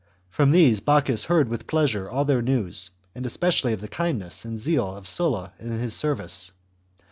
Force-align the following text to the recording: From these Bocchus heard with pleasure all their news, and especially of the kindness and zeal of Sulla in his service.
From 0.31 0.49
these 0.49 0.79
Bocchus 0.81 1.25
heard 1.25 1.47
with 1.47 1.67
pleasure 1.67 2.09
all 2.09 2.25
their 2.25 2.41
news, 2.41 2.89
and 3.13 3.23
especially 3.23 3.71
of 3.71 3.81
the 3.81 3.87
kindness 3.87 4.43
and 4.45 4.57
zeal 4.57 4.95
of 4.97 5.07
Sulla 5.07 5.53
in 5.59 5.77
his 5.77 5.93
service. 5.95 6.53